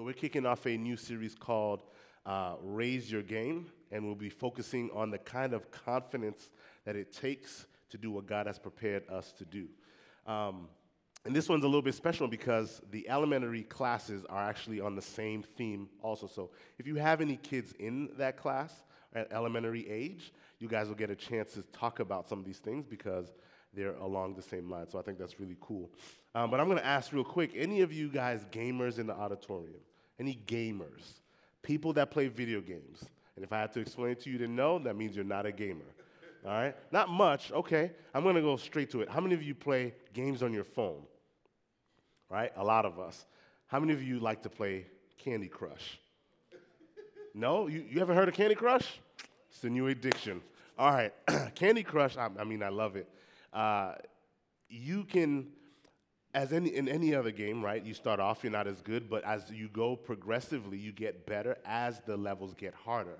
[0.00, 1.82] So, we're kicking off a new series called
[2.24, 6.48] uh, Raise Your Game, and we'll be focusing on the kind of confidence
[6.86, 9.66] that it takes to do what God has prepared us to do.
[10.26, 10.68] Um,
[11.26, 15.02] and this one's a little bit special because the elementary classes are actually on the
[15.02, 16.26] same theme also.
[16.26, 16.48] So,
[16.78, 18.72] if you have any kids in that class
[19.14, 22.58] at elementary age, you guys will get a chance to talk about some of these
[22.58, 23.34] things because
[23.74, 24.88] they're along the same line.
[24.88, 25.90] So I think that's really cool.
[26.34, 29.14] Um, but I'm going to ask real quick any of you guys gamers in the
[29.14, 29.80] auditorium?
[30.20, 31.14] Any gamers?
[31.62, 33.04] People that play video games.
[33.34, 35.46] And if I had to explain it to you to know, that means you're not
[35.46, 35.86] a gamer.
[36.44, 36.76] All right?
[36.92, 37.50] Not much.
[37.50, 37.90] Okay.
[38.14, 39.08] I'm going to go straight to it.
[39.08, 41.02] How many of you play games on your phone?
[42.28, 42.52] Right?
[42.56, 43.24] A lot of us.
[43.66, 45.98] How many of you like to play Candy Crush?
[47.34, 47.66] No?
[47.66, 49.00] You, you haven't heard of Candy Crush?
[49.50, 50.42] It's a new addiction.
[50.78, 51.12] All right.
[51.54, 53.08] Candy Crush, I, I mean, I love it.
[53.52, 53.94] Uh,
[54.68, 55.48] you can,
[56.34, 57.84] as any, in any other game, right?
[57.84, 61.56] You start off, you're not as good, but as you go progressively, you get better
[61.64, 63.18] as the levels get harder.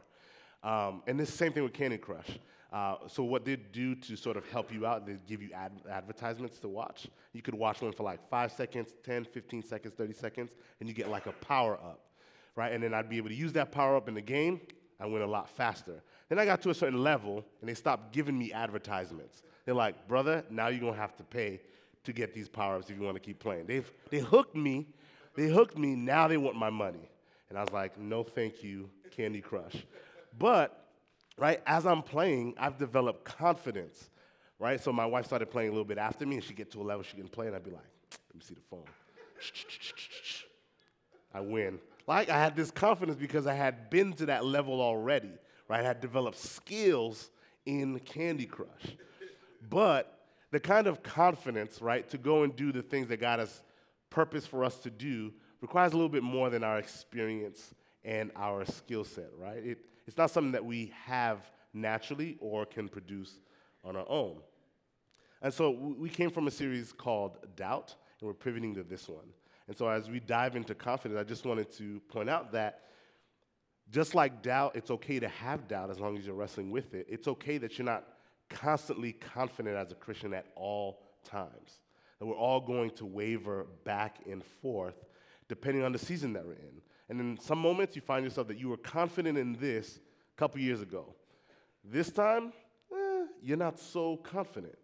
[0.62, 2.38] Um, and the same thing with Candy Crush.
[2.73, 5.80] Uh, so what they do to sort of help you out, they give you ad-
[5.90, 7.09] advertisements to watch.
[7.32, 10.95] You could watch one for like five seconds, 10, 15 seconds, 30 seconds, and you
[10.95, 12.04] get like a power up,
[12.54, 12.73] right?
[12.73, 14.60] And then I'd be able to use that power up in the game.
[15.01, 16.02] I went a lot faster.
[16.29, 19.43] Then I got to a certain level, and they stopped giving me advertisements.
[19.65, 21.60] They're like, brother, now you're gonna have to pay
[22.04, 23.66] to get these power ups if you wanna keep playing.
[23.66, 24.88] They've, they hooked me,
[25.34, 27.10] they hooked me, now they want my money.
[27.48, 29.84] And I was like, no, thank you, Candy Crush.
[30.38, 30.87] But,
[31.37, 34.10] right, as I'm playing, I've developed confidence,
[34.59, 34.80] right?
[34.80, 36.84] So my wife started playing a little bit after me, and she'd get to a
[36.84, 37.82] level she can play, and I'd be like,
[38.28, 38.84] let me see the phone.
[41.34, 41.80] I win.
[42.06, 45.32] Like, I had this confidence because I had been to that level already
[45.71, 45.80] right?
[45.80, 47.30] I had developed skills
[47.65, 48.96] in Candy Crush.
[49.71, 50.20] But
[50.51, 53.62] the kind of confidence, right, to go and do the things that God has
[54.10, 58.65] purpose for us to do requires a little bit more than our experience and our
[58.65, 59.59] skill set, right?
[59.59, 63.38] It, it's not something that we have naturally or can produce
[63.84, 64.38] on our own.
[65.43, 69.27] And so we came from a series called Doubt, and we're pivoting to this one.
[69.69, 72.82] And so as we dive into confidence, I just wanted to point out that
[73.91, 77.06] just like doubt, it's okay to have doubt as long as you're wrestling with it.
[77.09, 78.05] It's okay that you're not
[78.50, 81.81] constantly confident as a Christian at all times.
[82.19, 85.06] That we're all going to waver back and forth
[85.49, 86.81] depending on the season that we're in.
[87.09, 89.99] And in some moments, you find yourself that you were confident in this
[90.37, 91.15] a couple years ago.
[91.84, 92.53] This time,
[92.93, 94.78] eh, you're not so confident.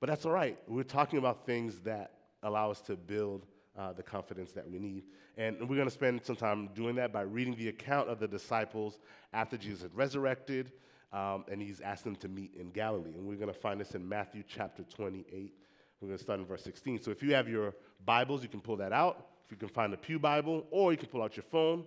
[0.00, 0.58] But that's all right.
[0.66, 3.46] We're talking about things that allow us to build
[3.78, 5.04] uh, the confidence that we need.
[5.36, 8.26] And we're going to spend some time doing that by reading the account of the
[8.26, 8.98] disciples
[9.32, 10.72] after Jesus had resurrected,
[11.12, 13.14] um, and he's asked them to meet in Galilee.
[13.14, 15.52] And we're going to find this in Matthew chapter 28.
[16.00, 17.02] We're going to start in verse 16.
[17.02, 19.26] So if you have your Bibles, you can pull that out.
[19.44, 21.84] If you can find a Pew Bible, or you can pull out your phone,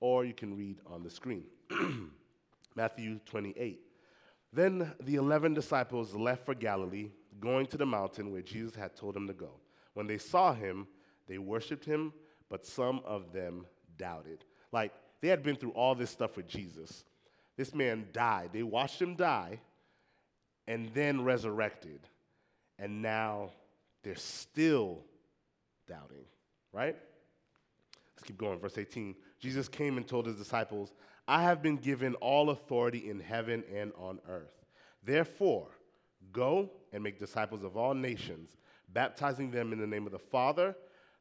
[0.00, 1.44] or you can read on the screen.
[2.74, 3.80] Matthew 28.
[4.52, 9.14] Then the eleven disciples left for Galilee, going to the mountain where Jesus had told
[9.14, 9.50] them to go.
[9.94, 10.88] When they saw him,
[11.28, 12.12] they worshiped him,
[12.48, 14.44] but some of them doubted.
[14.72, 17.04] Like, they had been through all this stuff with Jesus.
[17.60, 18.54] This man died.
[18.54, 19.60] They watched him die
[20.66, 22.00] and then resurrected.
[22.78, 23.50] And now
[24.02, 25.04] they're still
[25.86, 26.24] doubting,
[26.72, 26.96] right?
[28.16, 28.58] Let's keep going.
[28.60, 30.94] Verse 18 Jesus came and told his disciples,
[31.28, 34.64] I have been given all authority in heaven and on earth.
[35.04, 35.68] Therefore,
[36.32, 38.56] go and make disciples of all nations,
[38.88, 40.74] baptizing them in the name of the Father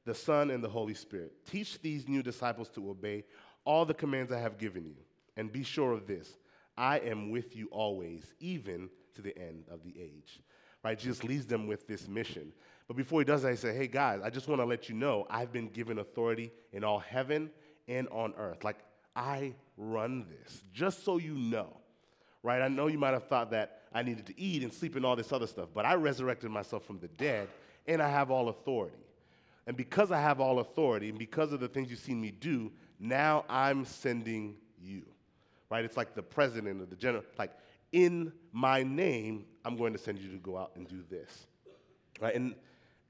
[0.05, 1.33] the Son, and the Holy Spirit.
[1.45, 3.25] Teach these new disciples to obey
[3.65, 4.95] all the commands I have given you.
[5.39, 6.37] And be sure of this
[6.77, 10.41] I am with you always, even to the end of the age.
[10.83, 10.99] Right?
[10.99, 12.53] Jesus leaves them with this mission.
[12.87, 14.95] But before he does that, he said, Hey guys, I just want to let you
[14.95, 17.51] know I've been given authority in all heaven
[17.87, 18.63] and on earth.
[18.63, 18.77] Like,
[19.15, 21.77] I run this, just so you know.
[22.43, 22.61] Right?
[22.61, 25.15] I know you might have thought that I needed to eat and sleep and all
[25.15, 27.47] this other stuff, but I resurrected myself from the dead
[27.87, 29.05] and I have all authority.
[29.67, 32.71] And because I have all authority and because of the things you've seen me do,
[32.99, 35.03] now I'm sending you.
[35.69, 35.85] Right?
[35.85, 37.51] It's like the president or the general, like,
[37.91, 41.47] in my name, I'm going to send you to go out and do this.
[42.21, 42.35] Right?
[42.35, 42.55] And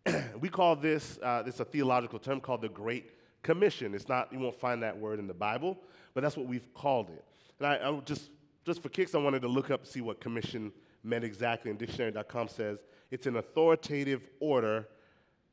[0.40, 3.12] we call this, uh, this is a theological term called the Great
[3.44, 3.94] Commission.
[3.94, 5.78] It's not, you won't find that word in the Bible,
[6.14, 7.24] but that's what we've called it.
[7.60, 8.30] And I, I just,
[8.66, 10.72] just for kicks, I wanted to look up, see what commission
[11.04, 11.72] meant exactly.
[11.72, 12.80] And dictionary.com says
[13.12, 14.88] it's an authoritative order,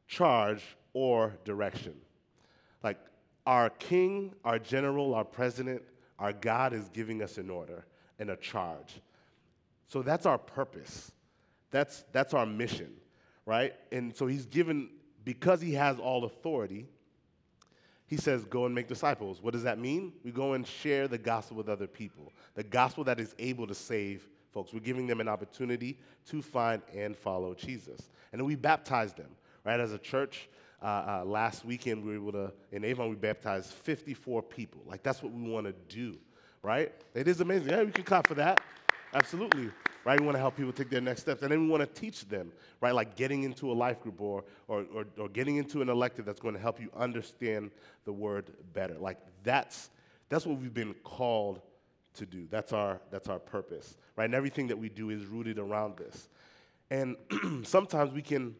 [0.07, 0.63] charge,
[0.93, 1.95] or direction.
[2.83, 2.99] Like
[3.47, 5.83] our king, our general, our president,
[6.19, 7.85] our God is giving us an order
[8.19, 9.01] and a charge.
[9.89, 11.13] So that's our purpose.
[11.71, 12.93] That's, that's our mission,
[13.45, 13.75] right?
[13.93, 14.91] And so he's given,
[15.25, 16.87] because he has all authority,
[18.07, 19.43] he says, Go and make disciples.
[19.43, 20.13] What does that mean?
[20.25, 23.75] We go and share the gospel with other people, the gospel that is able to
[23.75, 24.73] save folks.
[24.73, 25.99] We're giving them an opportunity
[26.31, 28.11] to find and follow Jesus.
[28.33, 29.29] And then we baptize them,
[29.65, 29.81] right?
[29.81, 30.49] As a church,
[30.83, 34.83] uh, uh, last weekend we were able to, in Avon, we baptized 54 people.
[34.87, 36.17] Like, that's what we want to do,
[36.63, 36.93] right?
[37.15, 37.71] It is amazing.
[37.71, 38.61] Yeah, we can clap for that.
[39.15, 39.71] Absolutely.
[40.05, 40.21] Right?
[40.21, 41.43] We want to help people take their next steps.
[41.43, 42.95] And then we want to teach them, right?
[42.95, 46.39] Like getting into a life group or, or, or, or getting into an elective that's
[46.39, 47.71] going to help you understand
[48.05, 48.95] the word better.
[48.99, 49.91] Like that's,
[50.29, 51.61] that's what we've been called
[52.15, 52.47] to do.
[52.51, 54.27] That's our, that's our purpose, right?
[54.27, 56.29] And everything that we do is rooted around this.
[56.91, 57.17] And
[57.65, 58.55] sometimes we can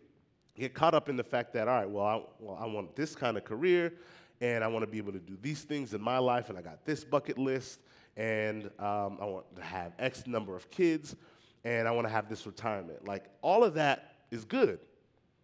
[0.57, 3.15] get caught up in the fact that, all right, well I, well, I want this
[3.15, 3.93] kind of career
[4.41, 6.63] and I want to be able to do these things in my life, and I
[6.63, 7.81] got this bucket list,
[8.17, 11.17] and um, I want to have X number of kids,
[11.65, 13.07] and I want to have this retirement.
[13.07, 14.79] Like, all of that is good.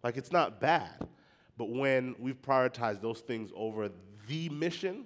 [0.03, 1.07] Like, it's not bad.
[1.57, 3.89] But when we've prioritized those things over
[4.27, 5.05] the mission,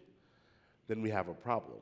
[0.87, 1.79] then we have a problem.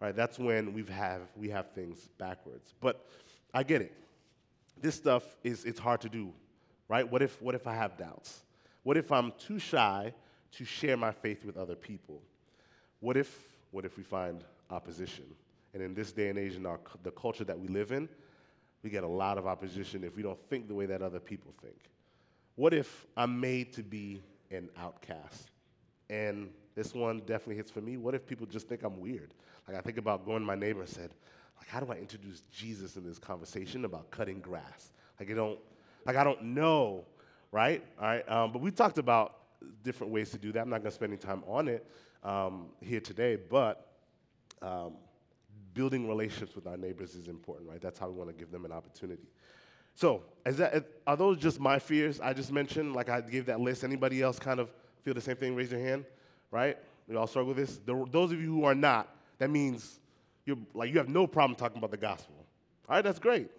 [0.00, 0.14] Right?
[0.14, 2.74] That's when we have, we have things backwards.
[2.80, 3.06] But
[3.54, 3.92] I get it.
[4.80, 6.32] This stuff is it's hard to do,
[6.88, 7.10] right?
[7.10, 8.42] What if, what if I have doubts?
[8.82, 10.12] What if I'm too shy
[10.52, 12.22] to share my faith with other people?
[13.00, 13.36] What if,
[13.70, 15.24] what if we find opposition?
[15.74, 18.08] And in this day and age, in our, the culture that we live in,
[18.82, 21.52] we get a lot of opposition if we don't think the way that other people
[21.60, 21.90] think.
[22.54, 25.50] What if I'm made to be an outcast?
[26.08, 27.96] And this one definitely hits for me.
[27.96, 29.34] What if people just think I'm weird?
[29.66, 31.10] Like I think about going to my neighbor and said,
[31.58, 34.92] like, how do I introduce Jesus in this conversation about cutting grass?
[35.18, 35.58] Like I don't,
[36.06, 37.04] like I don't know,
[37.52, 37.82] right?
[38.00, 38.28] All right.
[38.30, 39.36] Um, but we talked about
[39.82, 40.60] different ways to do that.
[40.60, 41.86] I'm not going to spend any time on it
[42.22, 43.92] um, here today, but
[44.62, 44.94] um,
[45.74, 47.80] building relationships with our neighbors is important, right?
[47.80, 49.28] That's how we want to give them an opportunity.
[49.94, 52.94] So, that, are those just my fears I just mentioned?
[52.94, 53.82] Like I gave that list.
[53.82, 54.70] Anybody else kind of
[55.02, 55.54] feel the same thing?
[55.54, 56.04] Raise your hand,
[56.50, 56.76] right?
[57.08, 57.80] We all struggle with this.
[57.86, 60.00] Those of you who are not, that means
[60.44, 62.34] you're like you have no problem talking about the gospel.
[62.88, 63.50] All right, that's great.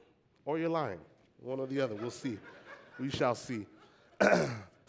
[0.45, 0.99] Or you're lying.
[1.41, 1.95] One or the other.
[1.95, 2.37] We'll see.
[2.99, 3.65] we shall see.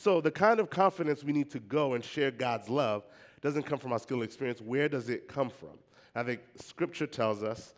[0.01, 3.03] So, the kind of confidence we need to go and share God's love
[3.41, 4.61] doesn't come from our skill experience.
[4.61, 5.77] Where does it come from?
[6.15, 7.75] I think Scripture tells us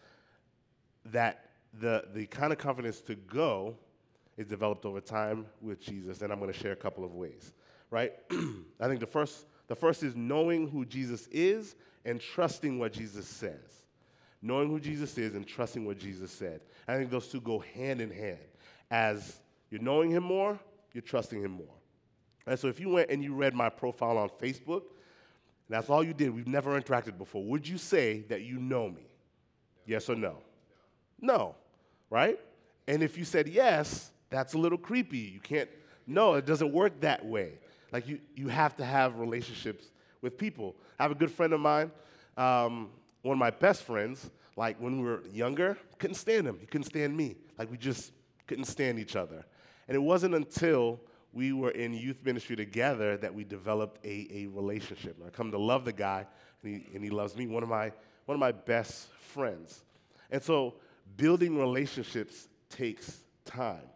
[1.06, 1.46] that
[1.81, 3.75] the, the kind of confidence to go
[4.37, 7.55] is developed over time with Jesus, and I'm going to share a couple of ways,
[7.90, 8.12] right?
[8.81, 11.75] I think the first, the first is knowing who Jesus is
[12.05, 13.84] and trusting what Jesus says.
[14.43, 16.61] Knowing who Jesus is and trusting what Jesus said.
[16.87, 18.38] I think those two go hand in hand.
[18.90, 19.40] As
[19.70, 20.58] you're knowing him more,
[20.92, 21.75] you're trusting him more.
[22.46, 24.82] And so if you went and you read my profile on Facebook,
[25.69, 28.88] and that's all you did, we've never interacted before, would you say that you know
[28.88, 29.06] me?
[29.87, 30.38] Yes or no?
[31.20, 31.54] No,
[32.08, 32.40] right?
[32.88, 35.19] And if you said yes, that's a little creepy.
[35.19, 35.69] You can't,
[36.06, 37.58] no, it doesn't work that way.
[37.92, 39.87] Like you, you have to have relationships
[40.22, 40.75] with people.
[40.98, 41.90] I have a good friend of mine,
[42.37, 42.90] um,
[43.22, 46.58] one of my best friends, like when we were younger, couldn't stand him.
[46.60, 47.37] He couldn't stand me.
[47.58, 48.12] Like we just
[48.50, 49.44] couldn't stand each other.
[49.87, 50.99] And it wasn't until
[51.32, 55.17] we were in youth ministry together that we developed a, a relationship.
[55.19, 56.26] And I come to love the guy,
[56.64, 57.93] and he, and he loves me, one of, my,
[58.26, 59.85] one of my best friends.
[60.32, 60.75] And so
[61.17, 63.87] building relationships takes time.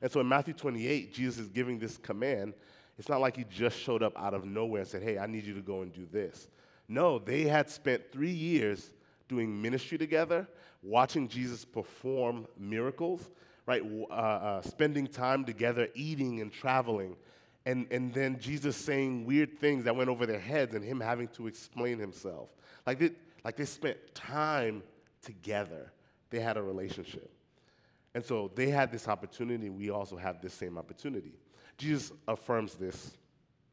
[0.00, 2.54] And so in Matthew 28, Jesus is giving this command.
[2.98, 5.44] It's not like he just showed up out of nowhere and said, Hey, I need
[5.44, 6.48] you to go and do this.
[6.88, 8.92] No, they had spent three years
[9.28, 10.48] doing ministry together,
[10.82, 13.28] watching Jesus perform miracles,
[13.68, 13.82] right?
[14.10, 17.14] Uh, uh, spending time together, eating and traveling.
[17.66, 21.28] And, and then Jesus saying weird things that went over their heads and him having
[21.28, 22.48] to explain himself.
[22.86, 23.10] Like they,
[23.44, 24.82] like they spent time
[25.20, 25.92] together.
[26.30, 27.30] They had a relationship.
[28.14, 29.68] And so they had this opportunity.
[29.68, 31.34] We also have this same opportunity.
[31.76, 33.18] Jesus affirms this,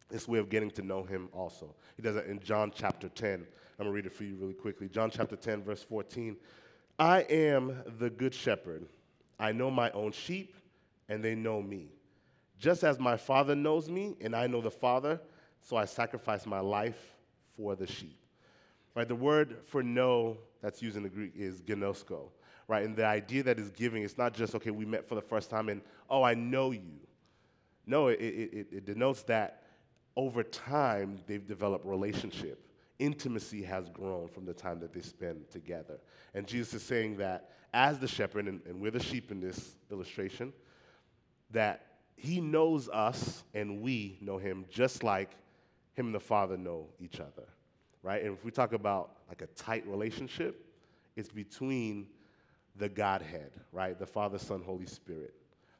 [0.09, 1.73] this way of getting to know him also.
[1.95, 3.33] He does it in John chapter 10.
[3.33, 3.39] I'm
[3.77, 4.89] going to read it for you really quickly.
[4.89, 6.35] John chapter 10, verse 14.
[6.99, 8.87] I am the good shepherd.
[9.39, 10.55] I know my own sheep,
[11.09, 11.89] and they know me.
[12.57, 15.19] Just as my Father knows me, and I know the Father,
[15.61, 17.15] so I sacrifice my life
[17.57, 18.17] for the sheep.
[18.95, 19.07] Right?
[19.07, 22.29] The word for know that's used in the Greek is gnosko.
[22.67, 22.85] Right?
[22.85, 25.49] And the idea that is giving, it's not just, okay, we met for the first
[25.49, 26.99] time and, oh, I know you.
[27.85, 29.63] No, it, it, it denotes that
[30.15, 32.65] over time they've developed relationship.
[32.99, 35.99] Intimacy has grown from the time that they spend together.
[36.33, 39.75] And Jesus is saying that as the shepherd, and, and we're the sheep in this
[39.91, 40.53] illustration,
[41.51, 41.85] that
[42.15, 45.31] he knows us and we know him just like
[45.93, 47.47] him and the Father know each other,
[48.01, 48.23] right?
[48.23, 50.65] And if we talk about like a tight relationship,
[51.15, 52.07] it's between
[52.77, 53.97] the Godhead, right?
[53.97, 55.33] The Father, Son, Holy Spirit.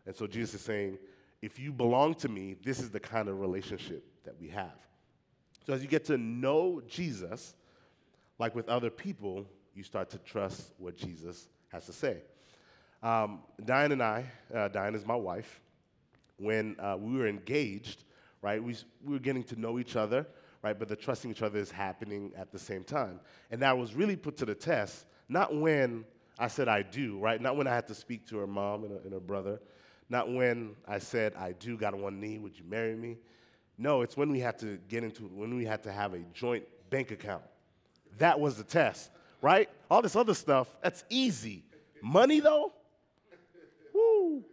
[0.05, 0.97] And so Jesus is saying,
[1.41, 4.75] if you belong to me, this is the kind of relationship that we have.
[5.65, 7.55] So as you get to know Jesus,
[8.37, 12.17] like with other people, you start to trust what Jesus has to say.
[13.01, 15.61] Um, Diane and I, uh, Diane is my wife,
[16.37, 18.03] when uh, we were engaged,
[18.41, 20.27] right, we, we were getting to know each other,
[20.61, 23.19] right, but the trusting each other is happening at the same time.
[23.51, 26.05] And that was really put to the test, not when
[26.37, 28.93] I said I do, right, not when I had to speak to her mom and
[28.93, 29.59] her, and her brother,
[30.09, 33.17] not when I said I do, got on one knee, would you marry me?
[33.77, 36.63] No, it's when we had to get into, when we had to have a joint
[36.89, 37.43] bank account.
[38.17, 39.69] That was the test, right?
[39.91, 41.63] All this other stuff, that's easy.
[42.01, 42.71] Money, though?
[43.93, 44.43] Woo.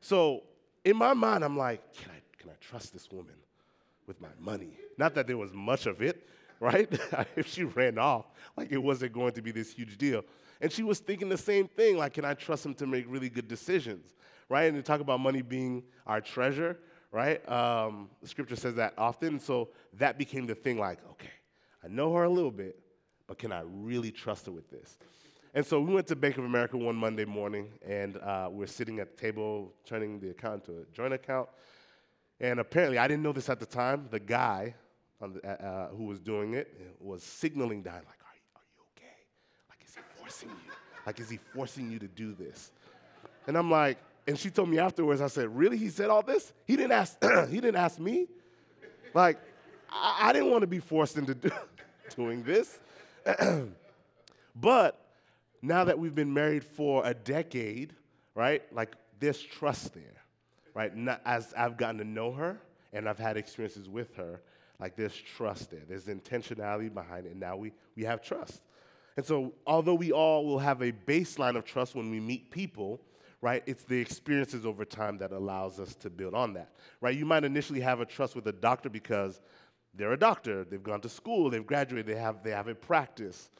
[0.00, 0.42] So
[0.84, 3.34] in my mind, I'm like, can I, can I trust this woman
[4.06, 4.78] with my money?
[4.98, 6.26] Not that there was much of it,
[6.60, 6.88] right?
[7.36, 10.24] if she ran off, like it wasn't going to be this huge deal.
[10.60, 13.28] And she was thinking the same thing, like, can I trust him to make really
[13.28, 14.14] good decisions,
[14.48, 14.64] right?
[14.64, 16.78] And to talk about money being our treasure,
[17.12, 17.46] right?
[17.48, 19.38] Um, the scripture says that often.
[19.38, 21.30] So that became the thing like, okay,
[21.84, 22.78] I know her a little bit,
[23.28, 24.98] but can I really trust her with this?
[25.54, 29.00] And so we went to Bank of America one Monday morning, and uh, we're sitting
[29.00, 31.48] at the table turning the account to a joint account.
[32.40, 34.08] And apparently, I didn't know this at the time.
[34.10, 34.74] The guy
[35.20, 38.82] the, uh, uh, who was doing it was signaling down, like, are you, are you
[38.96, 39.14] okay?
[39.68, 40.72] Like, is he forcing you?
[41.06, 42.72] Like, is he forcing you to do this?
[43.46, 45.76] And I'm like, and she told me afterwards, I said, really?
[45.76, 46.52] He said all this?
[46.66, 47.16] He didn't ask,
[47.48, 48.28] he didn't ask me?
[49.14, 49.38] Like,
[49.90, 51.50] I, I didn't want to be forced into do,
[52.16, 52.78] doing this.
[54.56, 55.04] but
[55.60, 57.94] now that we've been married for a decade,
[58.34, 58.62] right?
[58.72, 60.22] Like, there's trust there,
[60.74, 60.94] right?
[60.96, 62.60] Not, as I've gotten to know her
[62.92, 64.40] and I've had experiences with her,
[64.78, 65.82] like, there's trust there.
[65.88, 68.62] There's intentionality behind it, and now we, we have trust.
[69.16, 73.00] And so, although we all will have a baseline of trust when we meet people,
[73.42, 73.62] right?
[73.66, 76.70] It's the experiences over time that allows us to build on that,
[77.00, 77.14] right?
[77.14, 79.40] You might initially have a trust with a doctor because
[79.94, 83.50] they're a doctor, they've gone to school, they've graduated, they have, they have a practice.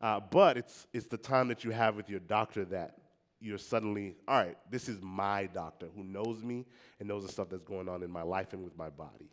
[0.00, 2.96] Uh, but it's, it's the time that you have with your doctor that
[3.38, 6.64] you're suddenly, all right, this is my doctor who knows me
[6.98, 9.30] and knows the stuff that's going on in my life and with my body.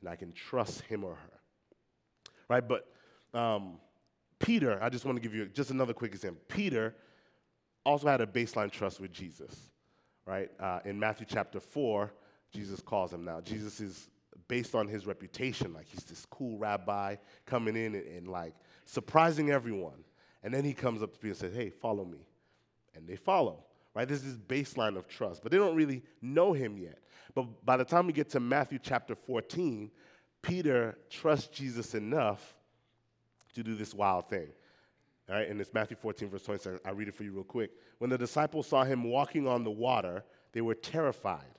[0.00, 1.40] And I can trust him or her.
[2.48, 2.66] Right?
[2.66, 2.86] But
[3.32, 3.78] um,
[4.38, 6.42] Peter, I just want to give you just another quick example.
[6.46, 6.94] Peter
[7.86, 9.54] also had a baseline trust with Jesus,
[10.26, 10.50] right?
[10.58, 12.12] Uh, in Matthew chapter 4,
[12.52, 13.40] Jesus calls him now.
[13.40, 14.10] Jesus is
[14.48, 17.16] based on his reputation, like he's this cool rabbi
[17.46, 20.04] coming in and, and like surprising everyone.
[20.42, 22.26] And then he comes up to Peter and says, Hey, follow me.
[22.94, 23.64] And they follow,
[23.94, 24.06] right?
[24.06, 26.98] This is baseline of trust, but they don't really know him yet.
[27.34, 29.90] But by the time we get to Matthew chapter 14,
[30.42, 32.54] Peter trusts Jesus enough
[33.54, 34.48] to do this wild thing.
[35.28, 36.80] All right, and it's Matthew 14, verse 27.
[36.84, 37.70] I'll read it for you real quick.
[37.98, 41.58] When the disciples saw him walking on the water, they were terrified.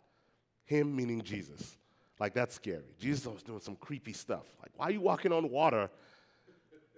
[0.63, 1.77] Him meaning Jesus.
[2.19, 2.95] Like, that's scary.
[2.97, 4.45] Jesus was doing some creepy stuff.
[4.62, 5.89] Like, why are you walking on water,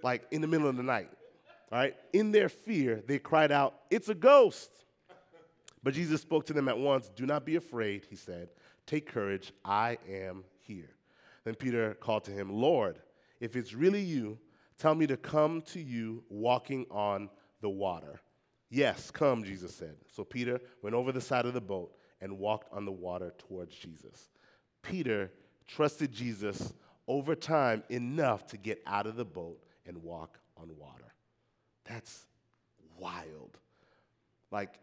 [0.04, 1.10] like, in the middle of the night?
[1.72, 1.96] All right?
[2.14, 4.70] In their fear, they cried out, It's a ghost.
[5.82, 7.10] But Jesus spoke to them at once.
[7.16, 8.50] Do not be afraid, he said.
[8.86, 9.54] Take courage.
[9.64, 10.90] I am here.
[11.46, 13.00] Then Peter called to him, Lord,
[13.40, 14.38] if it's really you,
[14.80, 17.30] Tell me to come to you walking on
[17.62, 18.22] the water.
[18.70, 19.96] Yes, come, Jesus said.
[20.10, 23.76] So Peter went over the side of the boat and walked on the water towards
[23.76, 24.30] Jesus.
[24.82, 25.32] Peter
[25.68, 26.74] trusted Jesus
[27.08, 31.14] over time enough to get out of the boat and walk on water.
[31.84, 32.26] That's
[32.98, 33.58] wild.
[34.52, 34.80] Like,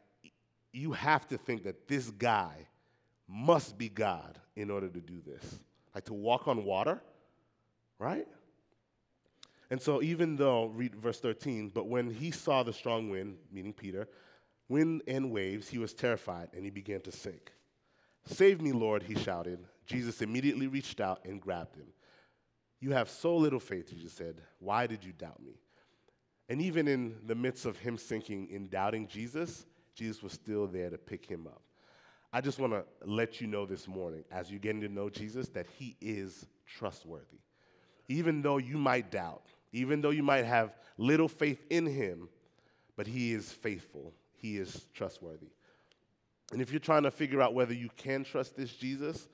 [0.72, 2.66] you have to think that this guy
[3.28, 5.58] must be God in order to do this.
[5.94, 7.00] Like, to walk on water,
[7.98, 8.26] right?
[9.70, 13.72] And so, even though, read verse 13, but when he saw the strong wind, meaning
[13.72, 14.08] Peter,
[14.68, 17.52] wind and waves, he was terrified and he began to sink.
[18.24, 19.58] Save me, Lord, he shouted.
[19.86, 21.86] Jesus immediately reached out and grabbed him.
[22.80, 24.42] You have so little faith, Jesus said.
[24.58, 25.54] Why did you doubt me?
[26.48, 30.90] And even in the midst of him sinking in doubting Jesus, Jesus was still there
[30.90, 31.62] to pick him up.
[32.32, 35.48] I just want to let you know this morning, as you're getting to know Jesus,
[35.50, 37.38] that he is trustworthy.
[38.08, 42.28] Even though you might doubt, even though you might have little faith in him,
[42.96, 45.48] but he is faithful, he is trustworthy.
[46.52, 49.28] And if you're trying to figure out whether you can trust this Jesus,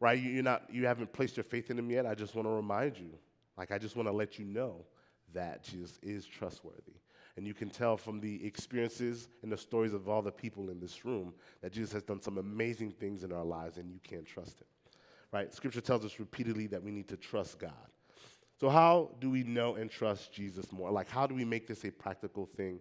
[0.00, 2.52] right, you're not, you haven't placed your faith in him yet, I just want to
[2.52, 3.10] remind you,
[3.56, 4.84] like, I just want to let you know
[5.34, 6.94] that Jesus is trustworthy.
[7.36, 10.80] And you can tell from the experiences and the stories of all the people in
[10.80, 14.24] this room that Jesus has done some amazing things in our lives and you can
[14.24, 14.66] trust him.
[15.30, 15.54] Right?
[15.54, 17.72] Scripture tells us repeatedly that we need to trust God.
[18.60, 20.90] So, how do we know and trust Jesus more?
[20.90, 22.80] Like, how do we make this a practical thing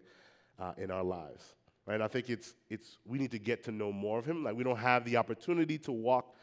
[0.59, 1.53] uh, in our lives?
[1.85, 2.01] Right?
[2.01, 4.43] I think it's, it's, we need to get to know more of him.
[4.43, 6.35] Like, we don't have the opportunity to walk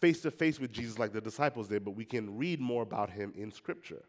[0.00, 3.10] face to face with Jesus like the disciples did, but we can read more about
[3.10, 4.02] him in Scripture.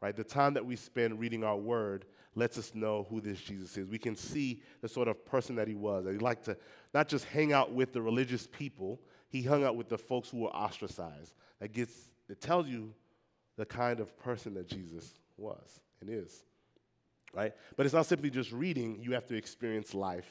[0.00, 0.14] Right?
[0.14, 3.88] The time that we spend reading our word lets us know who this Jesus is.
[3.88, 6.04] We can see the sort of person that he was.
[6.04, 6.56] That he liked to
[6.94, 10.38] not just hang out with the religious people, he hung out with the folks who
[10.38, 11.34] were ostracized.
[11.60, 12.94] That gets it tells you
[13.62, 16.42] the kind of person that Jesus was and is.
[17.32, 17.52] Right?
[17.76, 20.28] But it's not simply just reading, you have to experience life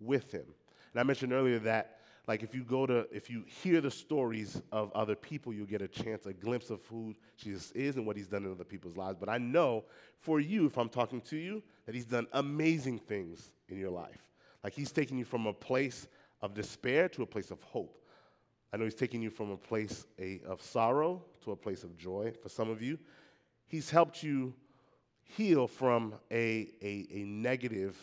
[0.00, 0.46] with him.
[0.92, 4.62] And I mentioned earlier that like if you go to if you hear the stories
[4.72, 8.14] of other people you'll get a chance a glimpse of who jesus is and what
[8.14, 9.82] he's done in other people's lives but i know
[10.20, 14.28] for you if i'm talking to you that he's done amazing things in your life
[14.62, 16.06] like he's taking you from a place
[16.42, 17.99] of despair to a place of hope
[18.72, 21.96] i know he's taking you from a place a, of sorrow to a place of
[21.96, 22.98] joy for some of you
[23.66, 24.52] he's helped you
[25.22, 27.96] heal from a, a, a negative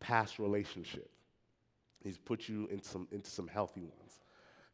[0.00, 1.12] past relationship
[2.02, 4.20] He's put you in some, into some healthy ones.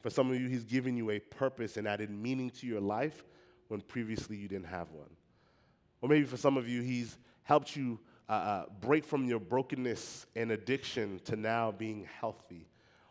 [0.00, 3.24] For some of you, He's given you a purpose and added meaning to your life
[3.68, 5.10] when previously you didn't have one.
[6.00, 10.26] Or maybe for some of you, He's helped you uh, uh, break from your brokenness
[10.36, 12.68] and addiction to now being healthy,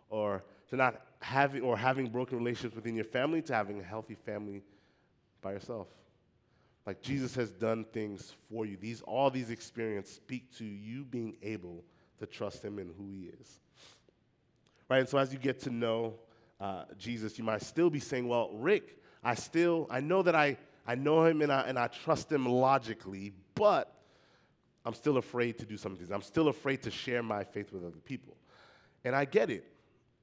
[0.10, 4.16] or to not having or having broken relationships within your family to having a healthy
[4.16, 4.64] family
[5.42, 5.88] by yourself.
[6.86, 8.78] Like Jesus has done things for you.
[8.78, 11.84] These all these experiences speak to you being able
[12.20, 13.60] to trust Him in who He is
[14.90, 15.00] right?
[15.00, 16.16] And so as you get to know
[16.60, 20.58] uh, Jesus, you might still be saying, well, Rick, I still, I know that I,
[20.86, 23.94] I know him and I, and I trust him logically, but
[24.86, 26.12] I'm still afraid to do some things.
[26.12, 28.36] I'm still afraid to share my faith with other people.
[29.04, 29.66] And I get it.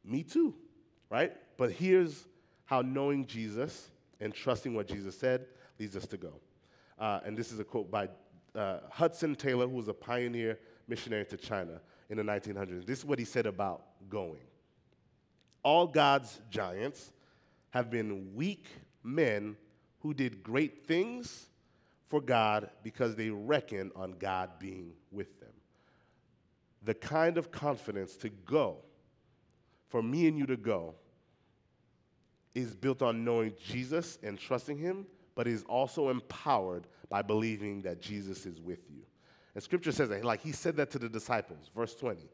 [0.04, 0.54] Me too,
[1.10, 1.32] right?
[1.56, 2.26] But here's
[2.64, 5.46] how knowing Jesus and trusting what Jesus said
[5.78, 6.32] leads us to go.
[6.98, 8.08] Uh, and this is a quote by
[8.54, 10.58] uh, Hudson Taylor, who was a pioneer
[10.88, 11.80] missionary to China
[12.10, 12.86] in the 1900s.
[12.86, 14.42] This is what he said about going.
[15.62, 17.12] All God's giants
[17.70, 18.66] have been weak
[19.02, 19.56] men
[20.00, 21.46] who did great things
[22.08, 25.48] for God because they reckon on God being with them.
[26.82, 28.76] The kind of confidence to go,
[29.88, 30.94] for me and you to go,
[32.54, 38.00] is built on knowing Jesus and trusting Him, but is also empowered by believing that
[38.00, 39.02] Jesus is with you.
[39.54, 42.28] And scripture says that, like He said that to the disciples, verse 20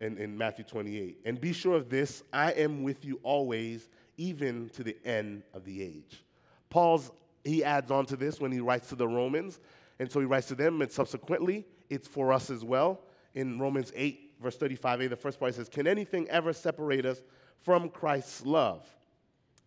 [0.00, 1.18] in, in Matthew 28.
[1.24, 5.64] And be sure of this I am with you always, even to the end of
[5.64, 6.22] the age.
[6.70, 7.10] Paul's,
[7.44, 9.60] he adds on to this when he writes to the Romans.
[9.98, 13.00] And so he writes to them, and subsequently, it's for us as well.
[13.34, 17.22] In Romans 8, verse 35a, the first part says, Can anything ever separate us
[17.62, 18.86] from Christ's love?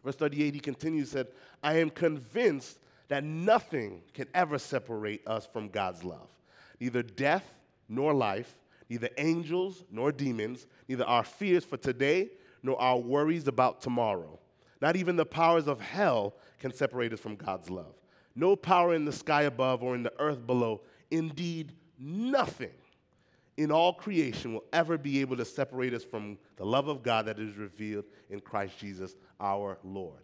[0.03, 1.27] Verse 38, he continues, said,
[1.61, 2.79] I am convinced
[3.09, 6.29] that nothing can ever separate us from God's love,
[6.79, 7.45] neither death
[7.89, 8.55] nor life
[8.89, 12.29] neither angels nor demons, neither our fears for today
[12.63, 14.39] nor our worries about tomorrow.
[14.81, 17.93] Not even the powers of hell can separate us from God's love.
[18.35, 22.71] No power in the sky above or in the earth below, indeed, nothing
[23.59, 27.25] in all creation will ever be able to separate us from the love of God
[27.25, 30.23] that is revealed in Christ Jesus our Lord.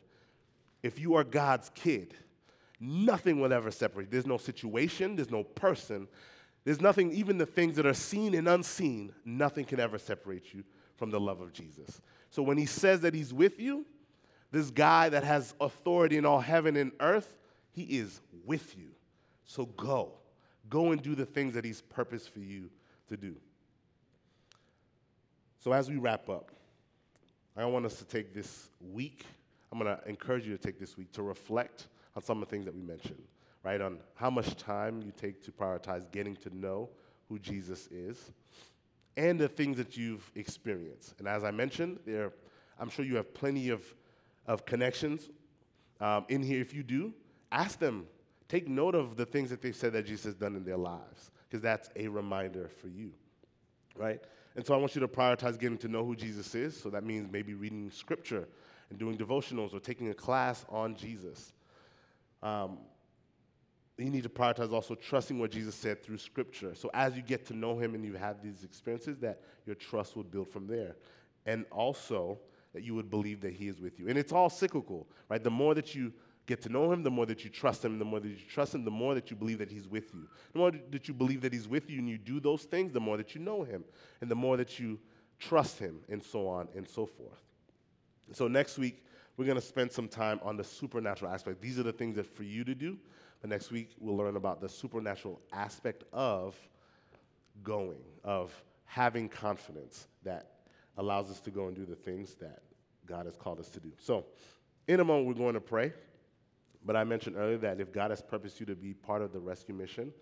[0.82, 2.14] If you are God's kid,
[2.80, 4.10] nothing will ever separate.
[4.10, 6.08] There's no situation, there's no person
[6.66, 10.64] there's nothing, even the things that are seen and unseen, nothing can ever separate you
[10.98, 12.02] from the love of Jesus.
[12.32, 13.86] So when he says that he's with you,
[14.52, 17.38] this guy that has authority in all heaven and earth,
[17.72, 18.90] he is with you.
[19.46, 20.14] So go.
[20.68, 22.72] Go and do the things that he's purposed for you
[23.10, 23.36] to do.
[25.60, 26.52] So as we wrap up,
[27.58, 29.26] I want us to take this week,
[29.72, 32.52] I'm going to encourage you to take this week to reflect on some of the
[32.54, 33.24] things that we mentioned
[33.66, 36.88] right, on how much time you take to prioritize getting to know
[37.28, 38.32] who Jesus is
[39.18, 41.16] and the things that you've experienced.
[41.18, 42.32] And as I mentioned, there,
[42.80, 43.84] I'm sure you have plenty of,
[44.46, 45.30] of connections
[46.00, 46.62] um, in here.
[46.62, 47.12] If you do,
[47.52, 48.06] ask them,
[48.48, 51.32] take note of the things that they've said that Jesus has done in their lives,
[51.48, 53.12] because that's a reminder for you,
[53.96, 54.20] right?
[54.56, 56.80] And so I want you to prioritize getting to know who Jesus is.
[56.80, 58.48] So that means maybe reading scripture
[58.90, 61.54] and doing devotionals or taking a class on Jesus.
[62.42, 62.78] Um,
[63.98, 66.76] you need to prioritize also trusting what Jesus said through Scripture.
[66.76, 70.18] So as you get to know Him and you have these experiences, that your trust
[70.18, 70.96] would build from there.
[71.46, 72.40] And also
[72.74, 74.10] that you would believe that He is with you.
[74.10, 75.42] And it's all cyclical, right?
[75.42, 76.12] The more that you
[76.46, 78.76] get to know Him, the more that you trust Him, the more that you trust
[78.76, 80.28] Him, the more that you believe that He's with you.
[80.54, 83.00] The more that you believe that He's with you and you do those things, the
[83.00, 83.84] more that you know Him,
[84.22, 85.00] and the more that you
[85.40, 87.42] trust Him, and so on and so forth.
[88.32, 89.04] So next week,
[89.38, 91.62] we're going to spend some time on the supernatural aspect.
[91.62, 92.98] These are the things that for you to do
[93.46, 96.56] but next week, we'll learn about the supernatural aspect of
[97.62, 98.52] going, of
[98.86, 100.54] having confidence that
[100.98, 102.64] allows us to go and do the things that
[103.06, 103.92] God has called us to do.
[104.00, 104.26] So,
[104.88, 105.94] in a moment, we're going to pray.
[106.86, 109.40] But I mentioned earlier that if God has purposed you to be part of the
[109.40, 110.14] rescue mission,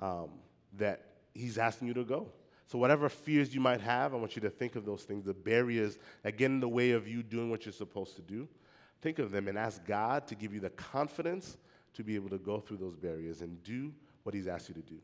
[0.00, 0.30] um,
[0.78, 2.32] that He's asking you to go.
[2.66, 5.34] So, whatever fears you might have, I want you to think of those things, the
[5.34, 8.48] barriers that get in the way of you doing what you're supposed to do.
[9.02, 11.56] Think of them and ask God to give you the confidence
[11.94, 14.82] to be able to go through those barriers and do what He's asked you to
[14.82, 14.98] do.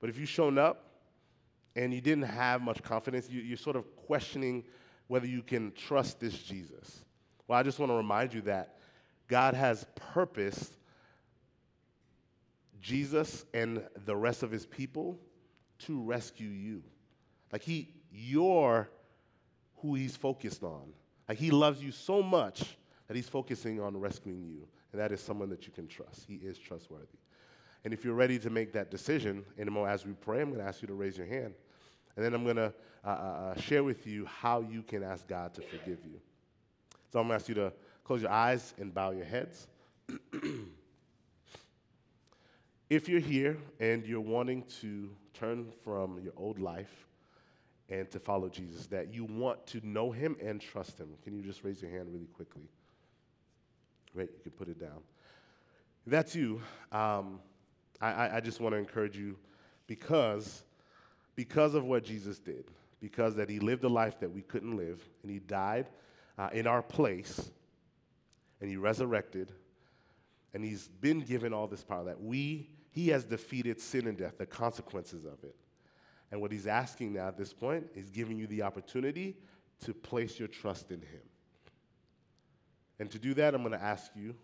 [0.00, 0.86] But if you've shown up
[1.76, 4.64] and you didn't have much confidence, you, are sort of questioning
[5.08, 7.04] whether you can trust this Jesus.
[7.46, 8.76] Well, I just want to remind you that
[9.30, 10.76] God has purposed
[12.80, 15.18] Jesus and the rest of his people
[15.86, 16.82] to rescue you.
[17.52, 18.90] Like he, you're
[19.76, 20.92] who he's focused on.
[21.28, 24.66] Like he loves you so much that he's focusing on rescuing you.
[24.90, 26.24] And that is someone that you can trust.
[26.26, 27.06] He is trustworthy.
[27.84, 30.66] And if you're ready to make that decision, and as we pray, I'm going to
[30.66, 31.54] ask you to raise your hand.
[32.16, 35.26] And then I'm going to uh, uh, uh, share with you how you can ask
[35.28, 36.20] God to forgive you.
[37.12, 37.72] So I'm going to ask you to
[38.10, 39.68] close your eyes and bow your heads.
[42.90, 47.06] if you're here and you're wanting to turn from your old life
[47.88, 51.40] and to follow Jesus, that you want to know him and trust him, can you
[51.44, 52.68] just raise your hand really quickly?
[54.12, 55.02] Great, you can put it down.
[56.04, 57.38] That's you, um,
[58.00, 59.36] I, I just want to encourage you
[59.86, 60.64] because,
[61.36, 62.64] because of what Jesus did,
[63.00, 65.86] because that he lived a life that we couldn't live, and he died
[66.38, 67.52] uh, in our place,
[68.60, 69.52] and he resurrected,
[70.54, 74.38] and he's been given all this power that we, he has defeated sin and death,
[74.38, 75.54] the consequences of it.
[76.30, 79.36] And what he's asking now at this point is giving you the opportunity
[79.84, 81.22] to place your trust in him.
[82.98, 84.34] And to do that, I'm going to ask you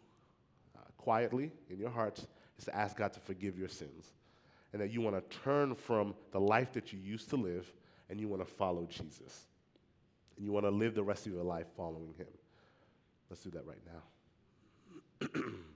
[0.76, 2.26] uh, quietly in your hearts
[2.58, 4.12] is to ask God to forgive your sins.
[4.72, 7.70] And that you want to turn from the life that you used to live
[8.10, 9.46] and you want to follow Jesus.
[10.36, 12.26] And you want to live the rest of your life following him.
[13.28, 15.30] Let's do that right now.